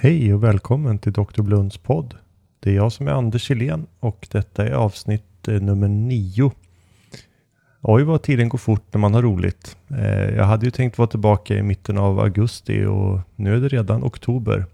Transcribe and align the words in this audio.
Hej 0.00 0.34
och 0.34 0.44
välkommen 0.44 0.98
till 0.98 1.12
Dr. 1.12 1.42
Blunds 1.42 1.78
podd. 1.78 2.14
Det 2.60 2.70
är 2.70 2.74
jag 2.74 2.92
som 2.92 3.08
är 3.08 3.12
Anders 3.12 3.48
Helén 3.48 3.86
och 4.00 4.28
detta 4.30 4.66
är 4.66 4.72
avsnitt 4.72 5.48
eh, 5.48 5.60
nummer 5.60 5.88
nio. 5.88 6.52
Oj 7.80 8.02
vad 8.02 8.22
tiden 8.22 8.48
går 8.48 8.58
fort 8.58 8.82
när 8.92 9.00
man 9.00 9.14
har 9.14 9.22
roligt. 9.22 9.76
Eh, 9.90 10.34
jag 10.34 10.44
hade 10.44 10.64
ju 10.64 10.70
tänkt 10.70 10.98
vara 10.98 11.08
tillbaka 11.08 11.54
i 11.54 11.62
mitten 11.62 11.98
av 11.98 12.20
augusti 12.20 12.84
och 12.84 13.20
nu 13.36 13.56
är 13.56 13.60
det 13.60 13.68
redan 13.68 14.04
oktober. 14.04 14.66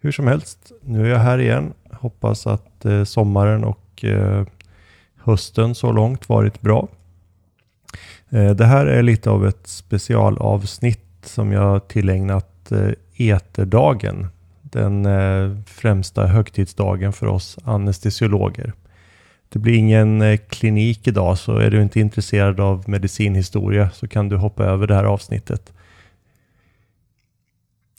Hur 0.00 0.12
som 0.12 0.26
helst, 0.26 0.72
nu 0.82 1.06
är 1.06 1.10
jag 1.10 1.18
här 1.18 1.38
igen. 1.38 1.72
Hoppas 1.92 2.46
att 2.46 2.84
eh, 2.84 3.04
sommaren 3.04 3.64
och 3.64 4.04
hösten 5.16 5.74
så 5.74 5.92
långt 5.92 6.28
varit 6.28 6.60
bra. 6.60 6.88
Det 8.28 8.64
här 8.64 8.86
är 8.86 9.02
lite 9.02 9.30
av 9.30 9.46
ett 9.46 9.66
specialavsnitt 9.66 11.00
som 11.22 11.52
jag 11.52 11.88
tillägnat 11.88 12.72
Eterdagen 13.16 14.26
den 14.76 15.06
eh, 15.06 15.56
främsta 15.66 16.26
högtidsdagen 16.26 17.12
för 17.12 17.26
oss 17.26 17.58
anestesiologer. 17.64 18.72
Det 19.48 19.58
blir 19.58 19.74
ingen 19.74 20.22
eh, 20.22 20.36
klinik 20.36 21.08
idag 21.08 21.38
så 21.38 21.56
är 21.56 21.70
du 21.70 21.82
inte 21.82 22.00
intresserad 22.00 22.60
av 22.60 22.84
medicinhistoria 22.88 23.90
så 23.90 24.08
kan 24.08 24.28
du 24.28 24.36
hoppa 24.36 24.64
över 24.64 24.86
det 24.86 24.94
här 24.94 25.04
avsnittet. 25.04 25.72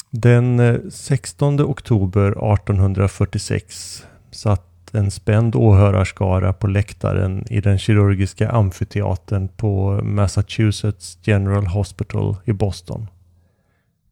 Den 0.10 0.60
eh, 0.60 0.76
16 0.90 1.62
oktober 1.62 2.28
1846 2.54 4.06
satt 4.32 4.64
en 4.92 5.12
spänd 5.12 5.56
åhörarskara 5.56 6.54
på 6.54 6.68
läktaren 6.68 7.46
i 7.50 7.62
den 7.62 7.80
kirurgiska 7.80 8.50
amfiteatern 8.50 9.48
på 9.48 10.00
Massachusetts 10.04 11.18
General 11.24 11.68
Hospital 11.68 12.36
i 12.46 12.54
Boston. 12.54 13.08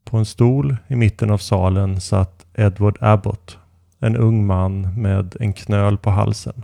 På 0.06 0.18
en 0.18 0.26
stol 0.26 0.78
i 0.88 0.96
mitten 0.96 1.32
av 1.32 1.38
salen 1.38 2.02
satt 2.02 2.46
Edward 2.54 2.98
Abbott, 3.02 3.58
en 4.00 4.16
ung 4.16 4.46
man 4.46 5.02
med 5.02 5.36
en 5.40 5.54
knöl 5.54 5.98
på 5.98 6.10
halsen. 6.10 6.64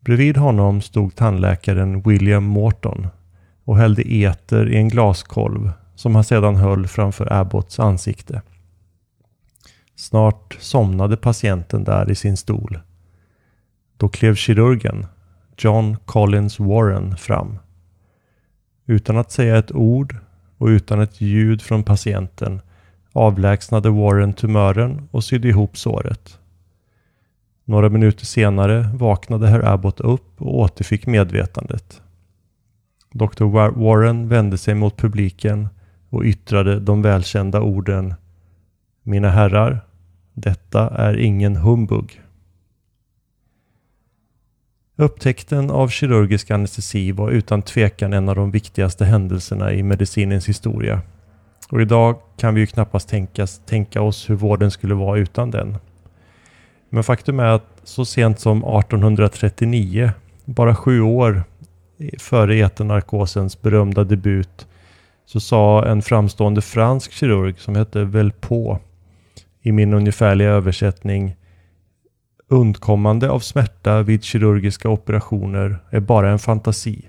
Bredvid 0.00 0.36
honom 0.36 0.80
stod 0.80 1.14
tandläkaren 1.14 2.00
William 2.00 2.44
Morton 2.44 3.08
och 3.64 3.76
hällde 3.76 4.14
eter 4.14 4.68
i 4.68 4.76
en 4.76 4.88
glaskolv 4.88 5.72
som 5.94 6.14
han 6.14 6.24
sedan 6.24 6.56
höll 6.56 6.86
framför 6.86 7.32
Abbotts 7.32 7.80
ansikte. 7.80 8.42
Snart 9.94 10.56
somnade 10.60 11.16
patienten 11.16 11.84
där 11.84 12.10
i 12.10 12.14
sin 12.14 12.36
stol. 12.36 12.78
Då 13.96 14.08
klev 14.08 14.34
kirurgen, 14.34 15.06
John 15.56 15.96
Collins 16.04 16.60
Warren, 16.60 17.16
fram. 17.16 17.58
Utan 18.86 19.18
att 19.18 19.32
säga 19.32 19.56
ett 19.56 19.72
ord 19.72 20.16
och 20.58 20.66
utan 20.66 21.00
ett 21.00 21.20
ljud 21.20 21.62
från 21.62 21.82
patienten 21.82 22.60
avlägsnade 23.12 23.90
Warren 23.90 24.32
tumören 24.32 25.08
och 25.10 25.24
sydde 25.24 25.48
ihop 25.48 25.76
såret. 25.78 26.38
Några 27.64 27.88
minuter 27.88 28.26
senare 28.26 28.90
vaknade 28.94 29.48
herr 29.48 29.64
Abbott 29.64 30.00
upp 30.00 30.42
och 30.42 30.58
återfick 30.58 31.06
medvetandet. 31.06 32.02
Dr. 33.12 33.44
Warren 33.80 34.28
vände 34.28 34.58
sig 34.58 34.74
mot 34.74 34.96
publiken 34.96 35.68
och 36.10 36.22
yttrade 36.24 36.80
de 36.80 37.02
välkända 37.02 37.60
orden 37.60 38.14
Mina 39.08 39.30
herrar, 39.30 39.80
detta 40.34 40.88
är 40.88 41.16
ingen 41.16 41.56
humbug. 41.56 42.22
Upptäckten 44.98 45.70
av 45.70 45.88
kirurgisk 45.88 46.50
anestesi 46.50 47.12
var 47.12 47.30
utan 47.30 47.62
tvekan 47.62 48.12
en 48.12 48.28
av 48.28 48.36
de 48.36 48.50
viktigaste 48.50 49.04
händelserna 49.04 49.72
i 49.72 49.82
medicinens 49.82 50.48
historia. 50.48 51.00
Och 51.70 51.80
idag 51.80 52.16
kan 52.36 52.54
vi 52.54 52.60
ju 52.60 52.66
knappast 52.66 53.08
tänkas, 53.08 53.60
tänka 53.66 54.02
oss 54.02 54.30
hur 54.30 54.34
vården 54.34 54.70
skulle 54.70 54.94
vara 54.94 55.18
utan 55.18 55.50
den. 55.50 55.78
Men 56.90 57.04
faktum 57.04 57.40
är 57.40 57.44
att 57.44 57.80
så 57.84 58.04
sent 58.04 58.40
som 58.40 58.58
1839, 58.58 60.10
bara 60.44 60.74
sju 60.74 61.00
år 61.00 61.44
före 62.18 62.56
eternarkosens 62.56 63.62
berömda 63.62 64.04
debut, 64.04 64.66
så 65.26 65.40
sa 65.40 65.86
en 65.86 66.02
framstående 66.02 66.62
fransk 66.62 67.12
kirurg 67.12 67.58
som 67.58 67.76
hette 67.76 68.04
Velpo 68.04 68.78
i 69.62 69.72
min 69.72 69.94
ungefärliga 69.94 70.48
översättning 70.48 71.36
Undkommande 72.48 73.30
av 73.30 73.40
smärta 73.40 74.02
vid 74.02 74.24
kirurgiska 74.24 74.88
operationer 74.88 75.78
är 75.90 76.00
bara 76.00 76.30
en 76.30 76.38
fantasi. 76.38 77.08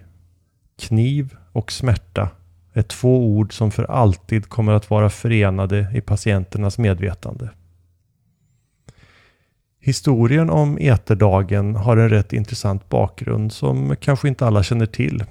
Kniv 0.80 1.36
och 1.52 1.72
smärta 1.72 2.30
är 2.74 2.81
två 2.81 3.25
ord 3.25 3.53
som 3.53 3.72
för 3.72 3.84
alltid 3.84 4.50
kommer 4.50 4.74
att 4.74 4.90
vara 4.90 5.09
förenade 5.09 5.92
i 5.94 6.02
patienternas 6.02 6.78
medvetande. 6.78 7.50
Historien 9.80 10.50
om 10.50 10.78
eterdagen 10.81 11.76
har 11.76 11.97
en 11.97 12.09
rätt 12.09 12.34
intressant 12.34 12.90
bakgrund 12.90 13.52
som 13.52 13.96
kanske 13.96 14.28
inte 14.28 14.47
alla 14.47 14.64
känner 14.64 14.86
till. 14.86 15.24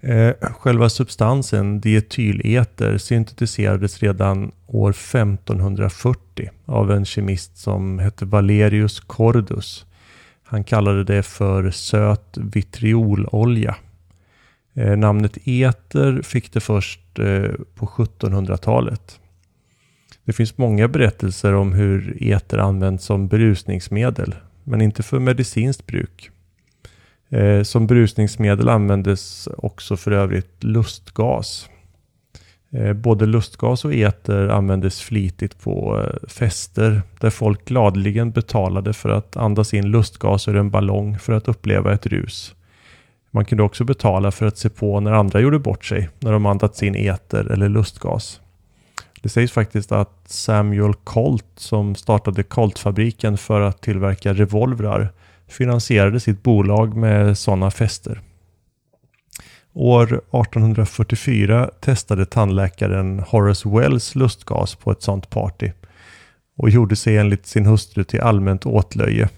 Eh, 0.00 0.34
själva 0.40 0.88
substansen 0.88 1.80
dietyleter 1.80 2.98
syntetiserades 2.98 3.98
redan 3.98 4.52
år 4.66 4.90
1540 4.90 6.50
av 6.64 6.92
en 6.92 7.04
kemist 7.04 7.56
som 7.56 7.98
hette 7.98 8.24
Valerius 8.24 9.00
Cordus. 9.00 9.86
Han 10.44 10.64
kallade 10.64 11.04
det 11.04 11.22
för 11.22 11.70
söt 11.70 12.36
vitriololja. 12.36 13.76
Eh, 14.74 14.96
namnet 14.96 15.38
eter 15.44 16.22
fick 16.22 16.52
det 16.52 16.60
först 16.60 17.18
eh, 17.18 17.50
på 17.74 17.86
1700-talet. 17.86 19.20
Det 20.24 20.32
finns 20.32 20.58
många 20.58 20.88
berättelser 20.88 21.54
om 21.54 21.72
hur 21.72 22.22
eter 22.22 22.58
används 22.58 23.04
som 23.04 23.28
berusningsmedel, 23.28 24.34
men 24.64 24.80
inte 24.80 25.02
för 25.02 25.18
medicinskt 25.18 25.86
bruk. 25.86 26.30
Eh, 27.30 27.62
som 27.62 27.86
berusningsmedel 27.86 28.68
användes 28.68 29.48
också 29.56 29.96
för 29.96 30.10
övrigt 30.10 30.64
lustgas. 30.64 31.68
Eh, 32.70 32.92
både 32.92 33.26
lustgas 33.26 33.84
och 33.84 33.94
eter 33.94 34.48
användes 34.48 35.00
flitigt 35.00 35.60
på 35.60 36.00
eh, 36.00 36.28
fester 36.28 37.02
där 37.20 37.30
folk 37.30 37.64
gladeligen 37.64 38.30
betalade 38.30 38.92
för 38.92 39.08
att 39.08 39.36
andas 39.36 39.74
in 39.74 39.90
lustgas 39.90 40.48
ur 40.48 40.56
en 40.56 40.70
ballong 40.70 41.18
för 41.18 41.32
att 41.32 41.48
uppleva 41.48 41.92
ett 41.92 42.06
rus. 42.06 42.54
Man 43.30 43.44
kunde 43.44 43.62
också 43.64 43.84
betala 43.84 44.30
för 44.30 44.46
att 44.46 44.58
se 44.58 44.68
på 44.68 45.00
när 45.00 45.12
andra 45.12 45.40
gjorde 45.40 45.58
bort 45.58 45.84
sig 45.84 46.08
när 46.18 46.32
de 46.32 46.46
andats 46.46 46.82
in 46.82 46.96
eter 46.96 47.52
eller 47.52 47.68
lustgas. 47.68 48.40
Det 49.22 49.28
sägs 49.28 49.52
faktiskt 49.52 49.92
att 49.92 50.22
Samuel 50.26 50.94
Colt 50.94 51.46
som 51.56 51.94
startade 51.94 52.42
Coltfabriken 52.42 53.38
för 53.38 53.60
att 53.60 53.80
tillverka 53.80 54.34
revolvrar 54.34 55.12
finansierade 55.48 56.20
sitt 56.20 56.42
bolag 56.42 56.96
med 56.96 57.38
sådana 57.38 57.70
fester. 57.70 58.20
År 59.72 60.04
1844 60.04 61.70
testade 61.80 62.26
tandläkaren 62.26 63.18
Horace 63.18 63.68
Wells 63.68 64.14
lustgas 64.14 64.74
på 64.74 64.90
ett 64.92 65.02
sådant 65.02 65.30
party 65.30 65.70
och 66.56 66.70
gjorde 66.70 66.96
sig 66.96 67.16
enligt 67.16 67.46
sin 67.46 67.66
hustru 67.66 68.04
till 68.04 68.20
allmänt 68.20 68.66
åtlöje. 68.66 69.28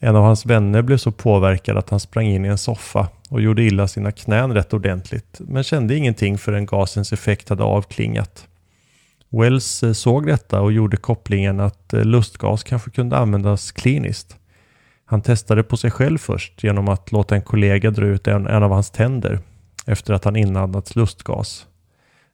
En 0.00 0.16
av 0.16 0.22
hans 0.22 0.46
vänner 0.46 0.82
blev 0.82 0.96
så 0.96 1.12
påverkad 1.12 1.76
att 1.76 1.90
han 1.90 2.00
sprang 2.00 2.26
in 2.26 2.44
i 2.44 2.48
en 2.48 2.58
soffa 2.58 3.08
och 3.28 3.40
gjorde 3.40 3.62
illa 3.62 3.88
sina 3.88 4.12
knän 4.12 4.54
rätt 4.54 4.74
ordentligt, 4.74 5.40
men 5.40 5.64
kände 5.64 5.96
ingenting 5.96 6.38
förrän 6.38 6.66
gasens 6.66 7.12
effekt 7.12 7.48
hade 7.48 7.62
avklingat. 7.62 8.48
Wells 9.30 9.82
eh, 9.82 9.92
såg 9.92 10.26
detta 10.26 10.60
och 10.60 10.72
gjorde 10.72 10.96
kopplingen 10.96 11.60
att 11.60 11.94
eh, 11.94 12.04
lustgas 12.04 12.64
kanske 12.64 12.90
kunde 12.90 13.16
användas 13.16 13.72
kliniskt. 13.72 14.36
Han 15.10 15.22
testade 15.22 15.62
på 15.62 15.76
sig 15.76 15.90
själv 15.90 16.18
först 16.18 16.64
genom 16.64 16.88
att 16.88 17.12
låta 17.12 17.34
en 17.34 17.42
kollega 17.42 17.90
dra 17.90 18.06
ut 18.06 18.26
en, 18.26 18.46
en 18.46 18.62
av 18.62 18.70
hans 18.70 18.90
tänder 18.90 19.40
efter 19.86 20.14
att 20.14 20.24
han 20.24 20.36
inandats 20.36 20.96
lustgas. 20.96 21.66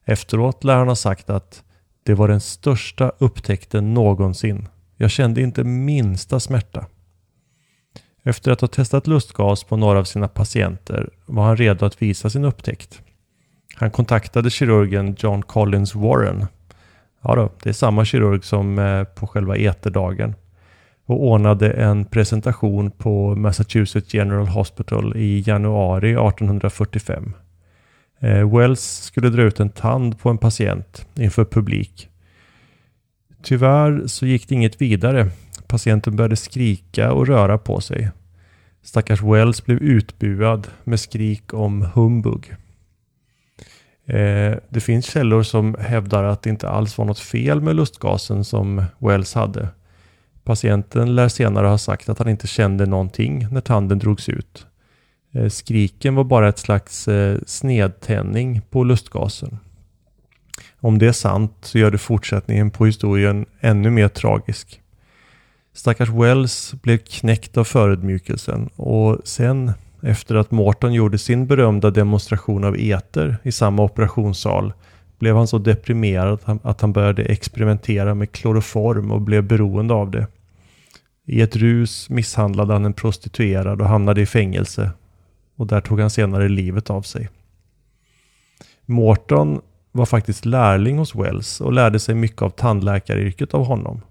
Efteråt 0.05 0.63
lär 0.63 0.75
han 0.75 0.87
ha 0.87 0.95
sagt 0.95 1.29
att 1.29 1.63
det 2.03 2.13
var 2.13 2.27
den 2.27 2.41
största 2.41 3.11
upptäckten 3.17 3.93
någonsin. 3.93 4.67
Jag 4.97 5.11
kände 5.11 5.41
inte 5.41 5.63
minsta 5.63 6.39
smärta. 6.39 6.85
Efter 8.23 8.51
att 8.51 8.61
ha 8.61 8.67
testat 8.67 9.07
lustgas 9.07 9.63
på 9.63 9.77
några 9.77 9.99
av 9.99 10.03
sina 10.03 10.27
patienter 10.27 11.09
var 11.25 11.43
han 11.43 11.57
redo 11.57 11.85
att 11.85 12.01
visa 12.01 12.29
sin 12.29 12.45
upptäckt. 12.45 13.01
Han 13.75 13.91
kontaktade 13.91 14.49
kirurgen 14.49 15.15
John 15.19 15.41
Collins 15.41 15.95
Warren. 15.95 16.45
Ja 17.21 17.35
då, 17.35 17.49
det 17.63 17.69
är 17.69 17.73
samma 17.73 18.05
kirurg 18.05 18.43
som 18.43 18.79
eh, 18.79 19.03
på 19.03 19.27
själva 19.27 19.57
eterdagen 19.57 20.35
och 21.05 21.23
ordnade 21.23 21.71
en 21.71 22.05
presentation 22.05 22.91
på 22.91 23.35
Massachusetts 23.35 24.13
General 24.13 24.47
Hospital 24.47 25.17
i 25.17 25.43
januari 25.47 26.11
1845. 26.11 27.33
Eh, 28.19 28.57
Wells 28.57 28.81
skulle 28.81 29.29
dra 29.29 29.41
ut 29.41 29.59
en 29.59 29.69
tand 29.69 30.19
på 30.19 30.29
en 30.29 30.37
patient 30.37 31.07
inför 31.15 31.45
publik. 31.45 32.09
Tyvärr 33.43 34.07
så 34.07 34.25
gick 34.25 34.49
det 34.49 34.55
inget 34.55 34.81
vidare. 34.81 35.29
Patienten 35.67 36.15
började 36.15 36.35
skrika 36.35 37.11
och 37.11 37.27
röra 37.27 37.57
på 37.57 37.81
sig. 37.81 38.09
Stackars 38.83 39.21
Wells 39.21 39.65
blev 39.65 39.77
utbuad 39.77 40.67
med 40.83 40.99
skrik 40.99 41.53
om 41.53 41.81
humbug. 41.93 42.53
Eh, 44.05 44.57
det 44.69 44.79
finns 44.81 45.05
källor 45.05 45.43
som 45.43 45.75
hävdar 45.79 46.23
att 46.23 46.41
det 46.41 46.49
inte 46.49 46.69
alls 46.69 46.97
var 46.97 47.05
något 47.05 47.19
fel 47.19 47.61
med 47.61 47.75
lustgasen 47.75 48.43
som 48.43 48.83
Wells 48.99 49.33
hade. 49.33 49.69
Patienten 50.45 51.15
lär 51.15 51.27
senare 51.27 51.67
ha 51.67 51.77
sagt 51.77 52.09
att 52.09 52.19
han 52.19 52.29
inte 52.29 52.47
kände 52.47 52.85
någonting 52.85 53.47
när 53.51 53.61
tanden 53.61 53.99
drogs 53.99 54.29
ut. 54.29 54.67
Eh, 55.33 55.49
skriken 55.49 56.15
var 56.15 56.23
bara 56.23 56.49
ett 56.49 56.59
slags 56.59 57.03
snedtänning 57.03 57.41
snedtändning 57.45 58.61
på 58.69 58.83
lustgasen. 58.83 59.57
Om 60.79 60.97
det 60.97 61.07
är 61.07 61.11
sant 61.11 61.53
så 61.61 61.77
gör 61.77 61.91
det 61.91 61.97
fortsättningen 61.97 62.71
på 62.71 62.85
historien 62.85 63.45
ännu 63.59 63.89
mer 63.89 64.07
tragisk. 64.07 64.81
Stackars 65.73 66.09
Wells 66.09 66.73
blev 66.81 66.97
knäckt 66.97 67.57
av 67.57 67.63
förödmjukelsen 67.63 68.69
och 68.75 69.17
sen 69.23 69.71
efter 70.01 70.35
att 70.35 70.51
Morton 70.51 70.93
gjorde 70.93 71.17
sin 71.17 71.47
berömda 71.47 71.91
demonstration 71.91 72.63
av 72.63 72.75
eter 72.79 73.37
i 73.43 73.51
samma 73.51 73.83
operationssal 73.83 74.73
blev 75.19 75.35
han 75.35 75.47
så 75.47 75.57
deprimerad 75.57 76.39
att 76.63 76.81
han 76.81 76.93
började 76.93 77.23
experimentera 77.23 78.15
med 78.15 78.31
kloroform 78.31 79.11
och 79.11 79.21
blev 79.21 79.43
beroende 79.43 79.93
av 79.93 80.11
det. 80.11 80.27
I 81.25 81.41
ett 81.41 81.55
rus 81.55 82.09
misshandlade 82.09 82.73
han 82.73 82.85
en 82.85 82.93
prostituerad 82.93 83.81
och 83.81 83.87
hamnade 83.87 84.21
i 84.21 84.25
fängelse 84.25 84.91
och 85.55 85.67
där 85.67 85.81
tog 85.81 85.99
han 85.99 86.09
senare 86.09 86.49
livet 86.49 86.89
av 86.89 87.01
sig. 87.01 87.29
Morton 88.85 89.61
var 89.91 90.05
faktiskt 90.05 90.45
lärling 90.45 90.97
hos 90.97 91.15
Wells 91.15 91.61
och 91.61 91.73
lärde 91.73 91.99
sig 91.99 92.15
mycket 92.15 92.41
av 92.41 92.49
tandläkaryrket 92.49 93.53
av 93.53 93.65
honom. 93.65 94.01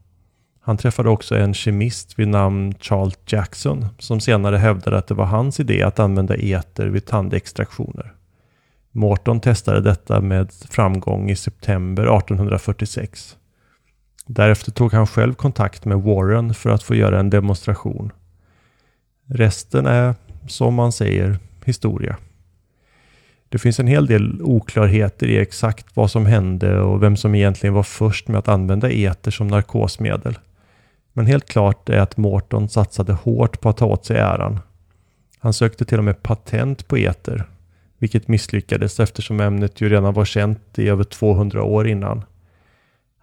Han 0.61 0.77
träffade 0.77 1.09
också 1.09 1.37
en 1.37 1.55
kemist 1.55 2.19
vid 2.19 2.29
namn 2.29 2.75
Charles 2.81 3.19
Jackson 3.27 3.87
som 3.99 4.21
senare 4.21 4.57
hävdade 4.57 4.99
att 4.99 5.07
det 5.07 5.15
var 5.15 5.25
hans 5.25 5.61
idé 5.61 5.83
att 5.83 5.99
använda 5.99 6.37
eter 6.37 6.87
vid 6.87 7.07
tandextraktioner. 7.07 8.13
Morton 8.93 9.41
testade 9.41 9.81
detta 9.81 10.21
med 10.21 10.53
framgång 10.71 11.31
i 11.31 11.37
september 11.37 12.03
1846. 12.03 13.37
Därefter 14.27 14.73
tog 14.73 14.93
han 14.93 15.07
själv 15.07 15.35
kontakt 15.35 15.85
med 15.85 16.03
Warren 16.03 16.55
för 16.55 16.71
att 16.71 16.83
få 16.83 16.95
göra 16.95 17.21
en 17.21 17.31
demonstration. 17.31 18.13
Resten 19.27 19.87
är, 19.87 20.15
som 20.49 20.75
man 20.75 20.93
säger, 20.93 21.39
historia. 21.65 22.17
Det 23.49 23.59
finns 23.59 23.81
en 23.81 23.87
hel 23.87 24.07
del 24.07 24.43
oklarheter 24.43 25.27
i 25.27 25.39
exakt 25.39 25.87
vad 25.97 26.11
som 26.11 26.27
hände 26.27 26.81
och 26.81 27.03
vem 27.03 27.17
som 27.17 27.35
egentligen 27.35 27.75
var 27.75 27.83
först 27.83 28.29
med 28.29 28.39
att 28.39 28.49
använda 28.49 28.91
eter 28.91 29.31
som 29.31 29.49
narkosmedel. 29.49 30.39
Men 31.13 31.27
helt 31.27 31.49
klart 31.49 31.89
är 31.89 31.99
att 31.99 32.17
Morton 32.17 32.69
satsade 32.69 33.13
hårt 33.13 33.61
på 33.61 33.69
att 33.69 33.77
ta 33.77 33.87
åt 33.87 34.05
sig 34.05 34.17
äran. 34.17 34.61
Han 35.39 35.53
sökte 35.53 35.85
till 35.85 35.99
och 35.99 36.05
med 36.05 36.23
patent 36.23 36.89
på 36.89 36.99
eter, 36.99 37.45
vilket 37.99 38.29
misslyckades 38.29 39.01
eftersom 39.01 39.41
ämnet 39.41 39.81
ju 39.81 39.89
redan 39.89 40.15
var 40.15 40.25
känt 40.25 40.79
i 40.79 40.89
över 40.89 41.05
200 41.05 41.63
år 41.63 41.89
innan. 41.89 42.25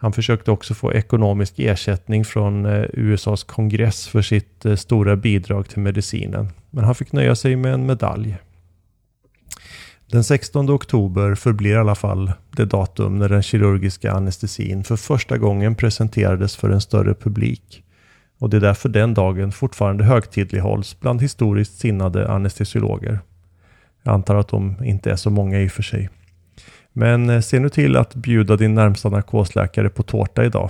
Han 0.02 0.14
försökte 0.14 0.52
också 0.52 0.74
få 0.74 0.94
ekonomisk 0.94 1.60
ersättning 1.60 2.26
från 2.26 2.66
eh, 2.66 2.86
USAs 2.94 3.44
kongress 3.44 4.08
för 4.08 4.22
sitt 4.22 4.66
eh, 4.66 4.76
stora 4.76 5.16
bidrag 5.16 5.70
till 5.70 5.80
medicinen, 5.80 6.50
men 6.70 6.84
han 6.84 6.96
fick 6.96 7.12
nöja 7.12 7.36
sig 7.36 7.56
med 7.56 7.74
en 7.74 7.86
medalj. 7.86 8.38
Den 10.12 10.24
16 10.24 10.70
oktober 10.70 11.36
förblir 11.36 11.72
i 11.72 11.78
alla 11.78 11.96
fall 11.96 12.32
det 12.58 12.66
datum 12.66 13.20
när 13.20 13.30
den 13.30 13.44
kirurgiska 13.44 14.12
anestesin 14.12 14.84
för 14.84 14.96
första 14.96 15.38
gången 15.38 15.76
presenterades 15.76 16.56
för 16.56 16.70
en 16.70 16.82
större 16.82 17.14
publik. 17.14 17.84
Och 18.40 18.50
det 18.50 18.58
är 18.58 18.62
därför 18.62 18.90
den 18.90 19.14
dagen 19.14 19.52
fortfarande 19.52 20.04
högtidlighålls 20.04 21.00
bland 21.00 21.22
historiskt 21.22 21.80
sinnade 21.80 22.32
anestesiologer. 22.32 23.20
Jag 24.04 24.14
antar 24.14 24.36
att 24.36 24.48
de 24.48 24.84
inte 24.84 25.12
är 25.12 25.16
så 25.16 25.30
många 25.30 25.62
i 25.62 25.68
och 25.68 25.72
för 25.72 25.84
sig. 25.84 26.10
Men 26.94 27.30
eh, 27.30 27.42
se 27.42 27.60
nu 27.60 27.70
till 27.70 27.98
att 27.98 28.16
bjuda 28.16 28.56
din 28.58 28.76
närmsta 28.76 29.10
narkosläkare 29.10 29.90
på 29.90 30.04
tårta 30.04 30.46
idag. 30.46 30.70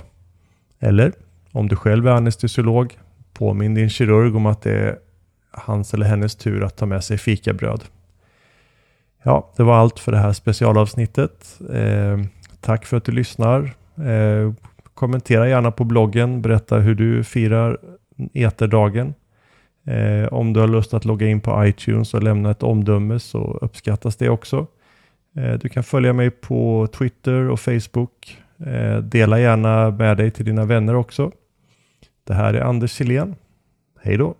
Eller, 0.80 1.12
om 1.52 1.68
du 1.68 1.76
själv 1.76 2.06
är 2.06 2.12
anestesiolog, 2.12 2.98
påminn 3.32 3.74
din 3.74 3.90
kirurg 3.90 4.36
om 4.36 4.46
att 4.46 4.62
det 4.62 4.72
är 4.72 4.98
hans 5.50 5.94
eller 5.94 6.06
hennes 6.06 6.34
tur 6.36 6.64
att 6.64 6.76
ta 6.76 6.86
med 6.86 7.04
sig 7.04 7.18
fikabröd. 7.18 7.84
Ja, 9.22 9.52
det 9.56 9.62
var 9.62 9.76
allt 9.76 9.98
för 9.98 10.12
det 10.12 10.18
här 10.18 10.32
specialavsnittet. 10.32 11.60
Eh, 11.72 12.18
tack 12.60 12.86
för 12.86 12.96
att 12.96 13.04
du 13.04 13.12
lyssnar. 13.12 13.74
Eh, 13.96 14.52
kommentera 14.94 15.48
gärna 15.48 15.70
på 15.70 15.84
bloggen. 15.84 16.42
Berätta 16.42 16.78
hur 16.78 16.94
du 16.94 17.24
firar 17.24 17.78
eterdagen. 18.32 19.14
Eh, 19.84 20.32
om 20.32 20.52
du 20.52 20.60
har 20.60 20.68
lust 20.68 20.94
att 20.94 21.04
logga 21.04 21.26
in 21.26 21.40
på 21.40 21.66
iTunes 21.66 22.14
och 22.14 22.22
lämna 22.22 22.50
ett 22.50 22.62
omdöme 22.62 23.18
så 23.18 23.58
uppskattas 23.60 24.16
det 24.16 24.28
också. 24.28 24.66
Eh, 25.36 25.52
du 25.52 25.68
kan 25.68 25.82
följa 25.82 26.12
mig 26.12 26.30
på 26.30 26.86
Twitter 26.86 27.48
och 27.48 27.60
Facebook. 27.60 28.38
Eh, 28.66 28.98
dela 28.98 29.40
gärna 29.40 29.90
med 29.90 30.16
dig 30.16 30.30
till 30.30 30.44
dina 30.44 30.64
vänner 30.64 30.94
också. 30.94 31.32
Det 32.24 32.34
här 32.34 32.54
är 32.54 32.60
Anders 32.60 32.90
Silén. 32.90 33.34
Hej 34.02 34.16
då! 34.16 34.34